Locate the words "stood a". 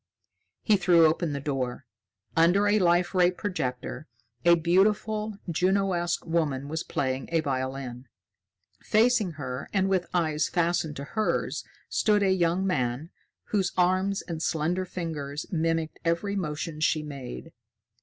11.87-12.31